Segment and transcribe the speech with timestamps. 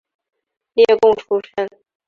[0.73, 1.69] 例贡出身。